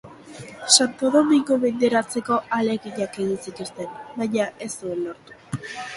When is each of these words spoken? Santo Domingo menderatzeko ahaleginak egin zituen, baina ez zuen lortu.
Santo 0.75 1.11
Domingo 1.15 1.57
menderatzeko 1.65 2.37
ahaleginak 2.57 3.19
egin 3.25 3.37
zituen, 3.45 3.95
baina 4.23 4.49
ez 4.69 4.71
zuen 4.73 5.05
lortu. 5.07 5.43